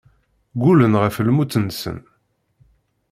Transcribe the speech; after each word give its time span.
Ggullen 0.59 0.93
ɣef 1.01 1.15
lmut-nsen. 1.27 1.97